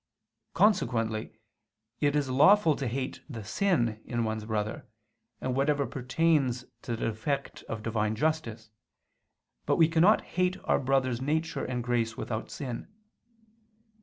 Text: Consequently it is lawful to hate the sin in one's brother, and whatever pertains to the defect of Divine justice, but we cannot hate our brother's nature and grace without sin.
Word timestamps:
Consequently 0.55 1.37
it 1.99 2.15
is 2.15 2.27
lawful 2.27 2.75
to 2.75 2.87
hate 2.87 3.21
the 3.29 3.43
sin 3.43 4.01
in 4.03 4.23
one's 4.23 4.45
brother, 4.45 4.87
and 5.39 5.55
whatever 5.55 5.85
pertains 5.85 6.65
to 6.81 6.95
the 6.95 7.05
defect 7.11 7.61
of 7.69 7.83
Divine 7.83 8.15
justice, 8.15 8.71
but 9.67 9.75
we 9.75 9.87
cannot 9.87 10.21
hate 10.21 10.57
our 10.63 10.79
brother's 10.79 11.21
nature 11.21 11.63
and 11.63 11.83
grace 11.83 12.17
without 12.17 12.49
sin. 12.49 12.87